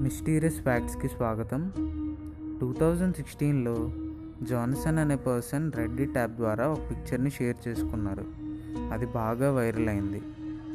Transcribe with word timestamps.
Mysterious 0.00 0.60
ఫ్యాక్ట్స్కి 0.60 1.08
స్వాగతం. 1.08 1.72
Two 2.60 2.72
thousand 2.72 3.16
సిక్స్టీన్లో 3.16 3.90
జాన్సన్ 4.42 4.98
అనే 4.98 5.16
పర్సన్ 5.16 5.72
రెడ్డి 5.72 6.06
ట్యాబ్ 6.06 6.36
ద్వారా 6.36 6.68
ఒక 6.68 6.78
పిక్చర్ని 6.90 7.30
షేర్ 7.30 7.68
చేసుకున్నారు. 7.68 8.24
అది 8.92 9.06
బాగా 9.06 9.52
వైరల్ 9.52 9.88
అయింది. 9.88 10.22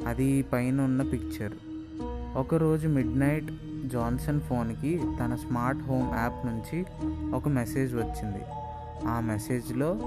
అది 0.08 0.42
పైన 0.42 0.82
ఉన్న 0.82 1.02
పిక్చర్. 1.02 1.52
ఒకరోజు 2.38 2.88
మిడ్ 2.88 3.20
నైట్ 3.20 3.52
జాన్సన్ 3.88 4.42
ఫోన్కి 4.42 5.02
తన 5.20 5.36
స్మార్ట్ 5.36 5.84
హోమ్ 5.84 6.14
యాప్ 6.14 6.46
నుంచి 6.46 6.86
ఒక 7.36 7.48
మెసేజ్ 7.48 7.96
వచ్చింది. 7.96 8.42
ఆ 9.08 9.20
మెసేజ్లో 9.20 10.00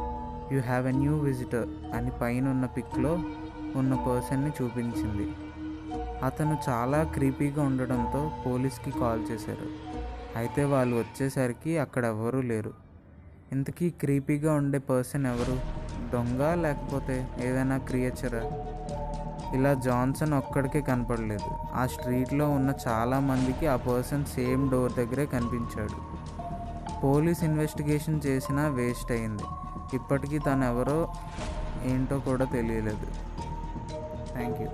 you 0.52 0.60
have 0.60 0.86
a 0.86 0.92
new 0.92 1.18
visitor 1.18 1.68
అని 1.94 2.10
పైన 2.20 2.48
ఉన్న 2.48 2.66
పిక్లో 2.66 3.22
ఉన్న 3.76 3.94
పర్సన్ని 3.94 4.50
చూపించింది. 4.62 5.30
అతను 6.22 6.58
చాలా 6.68 7.02
క్రీపీగా 7.02 7.62
ఉండడంతో 7.62 8.30
పోలీస్కి 8.46 8.90
కాల్ 8.90 9.24
చేశారు. 9.32 9.96
అయితే 10.36 10.64
వాళ్ళు 10.64 10.96
వచ్చేసరికి 10.96 11.78
అక్కడ 11.78 12.04
ఎవరూ 12.04 12.40
లేరు. 12.40 12.72
ఇంతకీ 13.52 13.90
క్రీపీగా 13.90 14.52
ఉండే 14.54 14.78
పర్సన్ 14.78 15.26
ఎవరు? 15.26 15.60
దొంగ 16.10 16.54
లేకపోతే 16.54 17.28
ఏదైనా 17.38 17.78
క్రియేచరా? 17.78 18.50
ఇలా 19.54 19.74
జాన్సన్ 19.74 20.34
ఒక్కడికే 20.34 20.80
కనపడలేదు. 20.80 21.50
ఆ 21.74 21.86
స్ట్రీట్లో 21.86 22.50
ఉన్న 22.50 22.72
చాలా 22.86 23.20
మందికి 23.20 23.66
ఆ 23.66 23.76
పర్సన్ 23.76 24.24
సేమ్ 24.24 24.70
డోర్ 24.70 24.92
దగ్గరే 24.92 25.26
కనిపించాడు. 25.26 26.16
పోలీస్ 27.00 27.44
ఇన్వెస్టిగేషన్ 27.44 28.20
చేసినా 28.26 28.68
వేస్ట్ 28.68 29.12
అయింది. 29.12 29.42
ఇప్పటికీ 29.94 30.38
తను 30.38 30.64
ఎవరో 30.64 31.12
ఏంటో 31.82 32.18
కూడా 32.18 32.44
తెలియలేదు. 32.44 33.06
థ్యాంక్ 34.32 34.60
యూ 34.60 34.68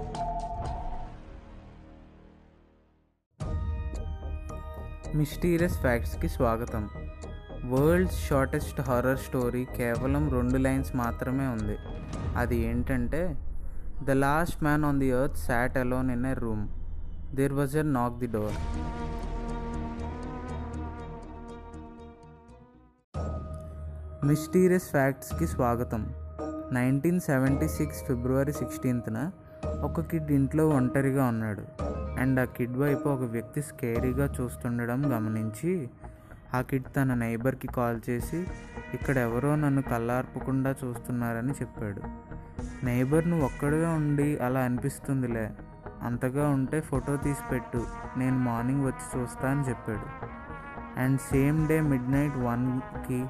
మిస్టీరియస్ 5.15 5.79
ఫ్యాక్ట్స్కి 5.79 6.29
స్వాగతం. 6.29 6.89
వరల్డ్స్ 7.65 8.29
షార్టెస్ట్ 8.29 8.81
హారర్ 8.81 9.19
స్టోరీ 9.19 9.67
కేవలం 9.77 10.31
రెండు 10.31 10.57
లైన్స్ 10.57 10.97
మాత్రమే 10.97 11.47
ఉంది. 11.47 11.77
అది 12.37 12.57
ఏంటంటే 12.57 13.37
the 14.05 14.11
last 14.11 14.63
man 14.63 14.85
on 14.85 15.01
the 15.01 15.07
earth 15.07 15.37
sat 15.37 15.79
alone 15.79 16.11
in 16.11 16.27
a 16.27 16.33
room. 16.35 16.69
There 17.37 17.53
was 17.53 17.77
a 17.77 17.83
knock 17.83 18.19
the 18.19 18.27
door. 18.27 18.59
Mysterious 24.27 24.91
ఫ్యాక్ట్స్కి 24.91 25.47
స్వాగతం. 25.47 26.15
నైన్టీన్ 26.73 27.21
సెవెంటీ 27.21 27.69
సిక్స్ 27.69 28.05
ఫిబ్రవరి 28.05 28.53
సిక్స్టీన్త్న 28.53 29.31
ఒక 29.81 30.01
కిడ్ 30.01 30.31
ఇంట్లో 30.31 30.69
ఒంటరిగా 30.69 31.25
ఉన్నాడు. 31.25 31.63
అండ్ 32.21 32.41
ఆ 32.41 32.45
కిడ్ 32.45 32.77
వైపు 32.77 33.09
ఒక 33.09 33.21
వ్యక్తి 33.21 33.63
స్కేరీగా 33.63 34.35
చూస్తుండడం 34.41 35.17
గమనించి 35.17 35.91
ఆ 36.55 36.61
కిడ్ 36.61 36.85
తన 36.97 37.15
నైబర్కి 37.15 37.67
కాల్ 37.67 38.01
చేసి 38.11 38.47
ఇక్కడ 38.95 39.19
ఎవరో 39.19 39.57
నన్ను 39.57 39.83
కళ్ళార్పకుండా 39.83 40.75
చూస్తున్నారని 40.85 41.53
చెప్పాడు. 41.53 42.03
నైబర్ 42.85 43.31
నువ్వు 43.31 43.47
ఒక్కడిగా 43.47 43.91
ఉండి 43.91 44.39
అలా 44.39 44.61
అనిపిస్తుందిలే. 44.61 45.51
అంతగా 46.03 46.49
ఉంటే 46.49 46.81
ఫోటో 46.81 47.17
తీసి 47.17 47.41
పెట్టు. 47.51 47.87
నేను 48.17 48.39
మార్నింగ్ 48.39 48.85
వచ్చి 48.85 49.21
చూస్తా 49.21 49.51
అని 49.51 49.69
చెప్పాడు. 49.69 50.33
And 51.01 51.21
same 51.21 51.69
day 51.69 51.81
mid 51.81 52.11
night 52.11 52.37
వన్కి 52.37 53.27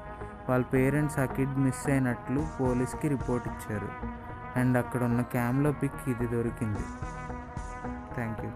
వాళ్ళ 0.49 0.65
పేరెంట్స్ 0.65 1.19
ఆ 1.19 1.25
కిడ్ 1.25 1.57
మిస్ 1.57 1.89
అయినట్లు 1.89 2.47
పోలీస్కి 2.59 3.07
రిపోర్ట్ 3.07 3.47
ఇచ్చారు. 3.47 3.89
అండ్ 4.59 4.77
అక్కడ 4.77 5.03
ఉన్న 5.03 5.21
క్యామ్లో 5.21 5.71
పిక్ 5.71 6.09
ఇది 6.09 6.27
దొరికింది. 6.27 6.79
థ్యాంక్ 8.15 8.39
యూ 8.45 8.51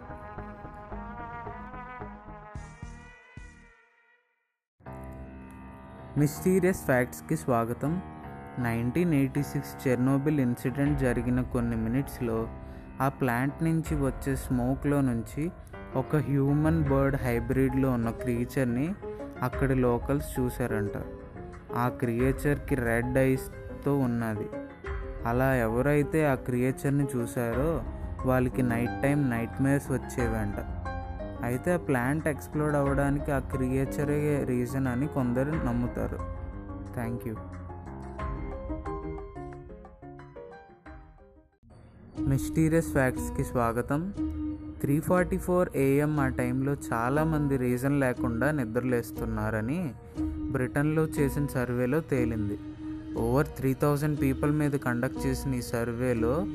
మిస్టీరియస్ 6.17 6.85
ఫ్యాక్ట్స్కి 6.85 7.37
స్వాగతం. 7.37 8.01
Nineteen 8.59 9.13
eighty 9.13 9.43
six 9.43 9.87
Chernobyl 9.87 10.39
incident 10.39 10.99
జరిగిన 10.99 11.41
కొన్ని 11.41 11.75
మినిట్స్లో 11.75 12.47
ఆ 13.01 13.09
ప్లాంట్ 13.09 13.63
నుంచి 13.63 13.95
వచ్చే 13.95 14.35
స్మోక్లో 14.35 15.01
నుంచి 15.01 15.51
ఒక 15.95 16.15
హ్యూమన్ 16.15 16.83
బర్డ్ 16.83 17.15
హైబ్రిడ్లో 17.15 17.91
ఉన్న 17.91 18.09
క్రియేచర్ని 18.09 18.95
అక్కడి 19.41 19.75
లోకల్స్ 19.75 20.39
చూశారంట. 20.39 20.91
ఆ 21.75 21.87
క్రియేచర్కి 21.87 22.75
రెడ్ 22.75 23.17
ఐస్తో 23.17 23.97
ఉన్నది. 23.97 24.49
అలా 25.25 25.55
ఎవరైతే 25.55 26.27
ఆ 26.27 26.35
క్రియేచర్ని 26.35 27.07
చూశారో 27.15 27.83
వాళ్ళకి 28.25 28.61
నైట్ 28.61 29.03
టైం 29.03 29.29
నైట్ 29.29 29.61
మేర్స్ 29.61 29.91
వచ్చేవంట. 29.91 30.55
అయితే 31.43 31.73
ఆ 31.73 31.77
ప్లాంట్ 31.77 32.27
ఎక్స్ప్లోడ్ 32.27 32.75
అవ్వడానికి 32.75 33.31
ఆ 33.31 33.39
క్రియేచరే 33.39 34.43
రీజన్ 34.43 34.87
అని 34.87 35.07
కొందరు 35.07 35.51
నమ్ముతారు. 35.51 36.17
Thank 36.93 37.27
you. 37.27 37.35
మిస్టీరియస్ 42.23 42.91
ఫ్యాక్ట్స్కి 42.91 43.43
స్వాగతం. 43.43 44.13
త్రీ 44.81 44.99
ఫార్టీ 44.99 45.37
ఫోర్ 45.37 45.69
ఏఎం 45.75 46.19
ఆ 46.19 46.27
టైంలో 46.27 46.75
చాలామంది 46.93 47.57
రీజన్ 47.57 47.99
లేకుండా 47.99 48.51
నిద్రలేస్తున్నారని 48.51 49.93
బ్రిటన్లో 50.51 51.03
చేసిన 51.03 51.47
సర్వేలో 51.47 51.99
తేలింది. 51.99 52.59
ఓవర్ 53.17 53.47
త్రీ 53.47 53.73
థౌజండ్ 53.73 54.21
పీపుల్ 54.21 54.51
మీద 54.51 54.71
కండక్ట్ 54.71 55.25
చేసిన 55.25 55.53
ఈ 55.53 55.61
సర్వేలో 55.61 56.47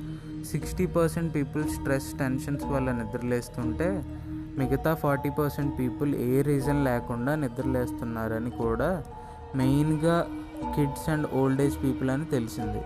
sixty 0.45 0.87
percent 0.87 1.35
people 1.35 1.65
stress 1.65 2.19
tensions 2.19 2.65
వల్ల 2.65 2.91
నిద్రలేస్తుంటే 2.91 4.19
మిగతా 4.59 4.95
ఫార్టీ 4.95 5.31
పర్సెంట్ 5.31 5.79
పీపుల్ 5.79 6.15
ఏ 6.15 6.43
రీజన్ 6.43 6.85
లేకుండా 6.85 7.35
నిద్రలేస్తున్నారని 7.35 8.51
కూడా 8.51 9.05
మెయిన్గా 9.55 10.27
kids 10.77 11.09
and 11.09 11.35
old 11.35 11.63
age 11.63 11.83
people 11.83 12.11
అని 12.11 12.25
తెలిసింది. 12.25 12.83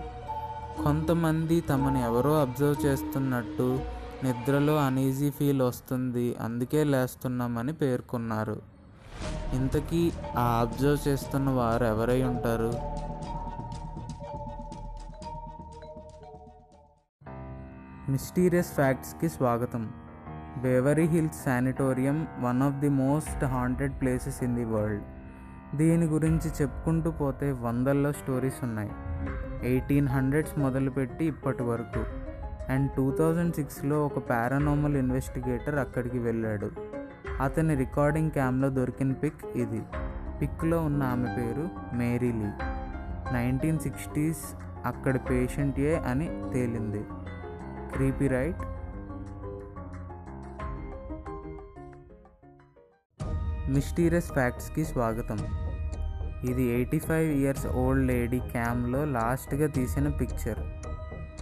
కొంతమంది 0.83 1.61
తమని 1.61 2.03
ఎవరో 2.03 2.41
అబ్జర్వ్ 2.41 2.85
చేస్తున్నట్టు 2.85 3.79
నిద్రలో 4.23 4.75
అనీజీ 4.75 5.29
ఫీల్ 5.29 5.61
వస్తుంది 5.61 6.35
అందుకే 6.35 6.83
లేస్తున్నామని 6.83 7.73
పేర్కొన్నారు. 7.73 8.61
ఇంతకీ 9.53 10.11
ఆ 10.37 10.59
అబ్జర్వ్ 10.59 11.07
చేస్తున్న 11.07 11.49
వారు 11.49 11.85
ఎవరై 11.85 12.23
ఉంటారు? 12.23 12.73
మిస్టీరియస్ 18.11 18.71
ఫ్యాక్ట్స్కి 18.73 19.29
స్వాగతం. 19.29 19.93
Waverly 20.61 21.03
hills 21.03 21.45
sanatorium 21.45 22.27
one 22.41 22.63
of 22.63 22.73
the 22.73 22.89
most 22.89 23.45
haunted 23.45 23.93
places 24.01 24.43
in 24.43 24.55
the 24.55 24.65
world. 24.65 25.03
దీని 25.77 26.05
గురించి 26.05 26.51
చెప్పుకుంటూ 26.61 27.11
పోతే 27.11 27.51
వందల్లో 27.51 28.11
స్టోరీస్ 28.11 28.63
ఉన్నాయి. 28.63 28.89
ఎయిటీన్ 29.63 30.07
హండ్రెడ్స్ 30.07 30.59
మొదలుపెట్టి 30.59 31.25
ఇప్పటి 31.25 31.63
వరకు. 31.63 32.05
అండ్ 32.71 32.91
టూ 32.91 33.15
థౌజండ్ 33.19 33.55
సిక్స్లో 33.55 34.05
ఒక 34.05 34.19
పారానార్మల్ 34.19 34.97
ఇన్వెస్టిగేటర్ 34.97 35.75
అక్కడికి 35.75 36.19
వెళ్ళాడు. 36.19 36.71
అతని 37.41 37.75
రికార్డింగ్ 37.75 38.31
క్యామ్లో 38.31 38.69
దొరికిన 38.69 39.11
పిక్ 39.11 39.45
ఇది. 39.55 39.81
పిక్లో 40.41 40.81
ఉన్న 40.81 41.03
ఆమె 41.03 41.25
పేరు 41.37 41.95
మేరీ 41.95 42.31
లీ. 42.31 42.49
నైన్టీన్ 43.33 43.79
సిక్స్టీస్ 43.79 44.55
అక్కడ 44.85 45.17
పేషెంట్ 45.29 45.79
ఏ 45.79 45.95
అని 45.95 46.41
తేలింది. 46.53 47.05
క్రీపీ 47.93 48.27
రైట్ 48.27 48.76
మిస్టీరియస్ 53.69 54.31
ఫ్యాక్ట్స్కి 54.31 54.85
స్వాగతం. 54.85 55.37
ఇది 56.49 56.63
eighty 56.63 56.99
five 56.99 57.31
years 57.31 57.67
old 57.67 58.07
lady 58.07 58.39
క్యామ్లో 58.39 59.05
లాస్ట్గా 59.05 59.67
తీసిన 59.67 60.07
పిక్చర్. 60.09 60.59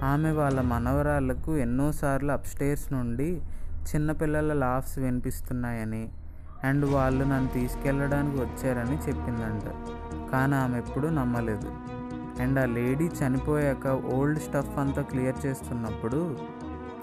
ఆమె 0.03 0.31
వాళ్ళ 0.31 0.61
మనవరాళ్ళకు 0.61 1.57
ఎన్నోసార్లు 1.57 2.31
అప్స్టేర్స్ 2.31 2.93
నుండి 2.93 3.41
చిన్నపిల్లల 3.91 4.53
లాఫ్స్ 4.53 4.99
వినిపిస్తున్నాయని 4.99 6.09
అండ్ 6.63 6.85
వాళ్ళు 6.85 7.23
నన్ను 7.23 7.49
తీసుకెళ్ళడానికి 7.53 8.37
వచ్చారని 8.37 8.97
చెప్పిందంట. 8.97 9.63
కానీ 10.31 10.55
ఆమె 10.55 10.77
ఎప్పుడూ 10.77 11.09
నమ్మలేదు. 11.09 11.71
అండ్ 12.41 12.59
ఆ 12.59 12.65
లేడీ 12.65 13.05
చనిపోయాక 13.05 13.87
ఓల్డ్ 13.87 14.39
స్టఫ్ 14.39 14.79
అంతా 14.79 15.01
క్లియర్ 15.01 15.45
చేస్తున్నప్పుడు 15.45 16.37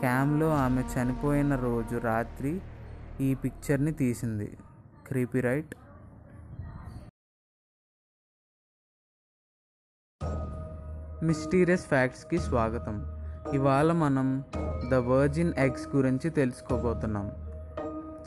క్యామ్లో 0.01 0.51
ఆమె 0.51 0.83
చనిపోయిన 0.83 1.55
రోజు 1.55 1.97
రాత్రి 1.97 2.61
ఈ 3.21 3.35
పిక్చర్ని 3.35 3.93
తీసింది. 3.93 4.51
క్రీపీ 5.13 5.41
రైట్ 5.41 5.75
మిస్టీరియస్ 11.25 11.87
ఫ్యాక్ట్స్కి 11.87 12.39
స్వాగతం. 12.39 12.97
ఇవాళ 13.55 13.93
మనం 13.93 14.45
ద 14.91 14.95
వర్జిన్ 14.95 15.53
ఎగ్స్ 15.59 15.97
గురించి 15.97 16.31
తెలుసుకోబోతున్నాం. 16.31 17.27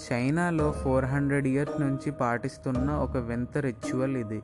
చైనాలో 0.06 0.72
ఫోర్ 0.72 1.06
హండ్రెడ్ 1.06 1.48
ఇయర్స్ 1.48 1.82
నుంచి 1.82 2.12
పాటిస్తున్న 2.12 2.92
ఒక 2.92 3.18
వింత 3.18 3.58
రిచువల్ 3.58 4.18
ఇది. 4.18 4.44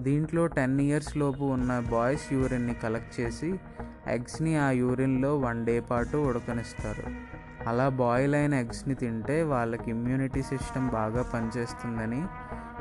దీంట్లో 0.00 0.46
టెన్ 0.46 0.80
ఇయర్స్ 0.80 1.16
లోపు 1.16 1.44
ఉన్న 1.44 1.80
బాయ్స్ 1.80 2.32
యూరిన్ని 2.32 2.74
కలెక్ట్ 2.74 3.20
చేసి 3.20 3.60
ఎగ్స్ని 4.08 4.56
ఆ 4.56 4.70
యూరిన్లో 4.70 5.38
వన్ 5.38 5.66
డే 5.66 5.80
పాటు 5.80 6.16
ఉడకనిస్తారు. 6.16 7.34
అలా 7.68 7.88
బాయిల్ 7.88 8.34
అయిన 8.34 8.54
ఎగ్స్ని 8.54 8.94
తింటే 8.94 9.42
వాళ్ళకి 9.42 9.90
ఇమ్యూనిటీ 9.90 10.42
సిస్టమ్ 10.42 10.90
బాగా 10.90 11.22
పనిచేస్తుందని 11.22 12.24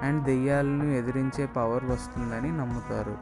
అండ్ 0.01 0.23
దెయ్యాలను 0.23 0.83
ఎదిరించే 0.83 1.45
పవర్ 1.45 1.85
వస్తుందని 1.85 2.57
నమ్ముతారు. 2.57 3.17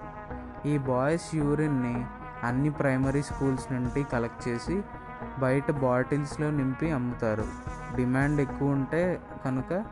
ఈ 0.67 0.77
బాయ్స్ 0.77 1.35
యూరిన్ని 1.35 2.05
అన్ని 2.43 2.69
ప్రైమరీ 2.69 3.21
స్కూల్స్ 3.21 3.73
నుండి 3.73 4.03
కలెక్ట్ 4.03 4.47
చేసి 4.47 4.81
బయట 5.39 5.71
బాటిల్స్లో 5.71 6.51
నింపి 6.51 6.91
అమ్ముతారు. 6.91 7.45
డిమాండ్ 7.95 8.41
ఎక్కువ 8.41 8.69
ఉంటే 8.69 9.21
కనుక 9.45 9.85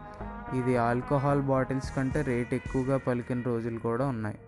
ఇది 0.54 0.78
ఆల్కహాల్ 0.78 1.42
బాటిల్స్ 1.42 1.96
కంటే 1.96 2.22
రేట్ 2.22 2.54
ఎక్కువగా 2.54 2.98
పలికిన 2.98 3.42
రోజులు 3.42 3.80
కూడా 3.80 4.06
ఉన్నాయి. 4.06 4.40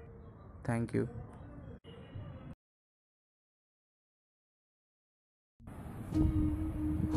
థ్యాంక్ 0.65 0.95
యూ 0.95 1.07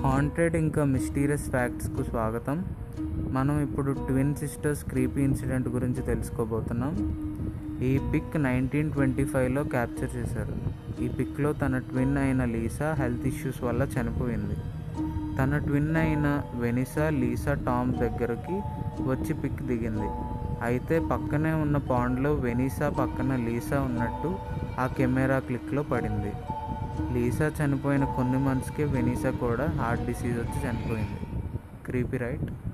హాంటెడ్ 0.04 0.56
ఇంకా 0.56 0.84
మిస్టీరియస్ 0.84 1.44
ఫ్యాక్ట్స్కు 1.50 2.02
స్వాగతం. 2.02 2.56
మనం 3.30 3.60
ఇప్పుడు 3.62 3.92
ట్విన్ 3.92 4.34
సిస్టర్స్ 4.34 4.84
క్రీపీ 4.84 5.20
ఇన్సిడెంట్ 5.22 5.68
గురించి 5.68 6.02
తెలుసుకోబోతున్నాం. 6.02 6.92
ఈ 7.82 8.00
పిక్ 8.12 8.36
నైన్టీన్ 8.42 8.92
ట్వంటీ 8.92 9.24
ఫైవ్లో 9.24 9.62
క్యాప్చర్ 9.64 10.12
చేశారు. 10.16 10.56
ఈ 11.04 11.08
పిక్లో 11.08 11.52
తన 11.52 11.78
ట్విన్ 11.78 12.18
అయిన 12.18 12.44
లీసా 12.44 12.96
హెల్త్ 12.98 13.26
ఇష్యూస్ 13.26 13.62
వల్ల 13.62 13.82
చనిపోయింది. 13.82 14.56
తన 15.38 15.58
ట్విన్ 15.58 15.96
అయిన 15.96 16.42
వెనిసా 16.54 17.10
లీసా 17.10 17.54
టామ్ 17.54 17.94
దగ్గరికి 17.94 18.56
వచ్చి 19.10 19.34
పిక్ 19.34 19.62
దిగింది. 19.62 20.10
అయితే 20.62 20.98
పక్కనే 21.12 21.52
ఉన్న 21.52 21.76
పాండ్లో 21.76 22.32
వెనిసా 22.34 22.90
పక్కన 22.90 23.36
లీసా 23.36 23.80
ఉన్నట్టు 23.80 24.30
ఆ 24.78 24.86
కెమెరా 24.86 25.38
క్లిక్లో 25.38 25.82
పడింది. 25.82 26.32
లీసా 27.12 27.52
చనిపోయిన 27.60 28.04
కొన్ని 28.04 28.38
మంత్స్కే 28.38 28.84
వెనీసా 28.84 29.30
కూడా 29.30 29.66
హార్ట్ 29.66 30.06
డిసీజ్ 30.06 30.38
వచ్చి 30.38 30.68
చనిపోయింది. 30.68 31.20
Creepy 31.86 32.16
right. 32.16 32.73